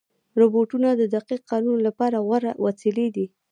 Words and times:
روبوټونه 0.39 0.89
د 0.95 1.01
دقیق 1.15 1.41
کارونو 1.51 1.79
لپاره 1.87 2.17
غوره 2.27 2.51
وسیلې 2.65 3.07
دي. 3.15 3.25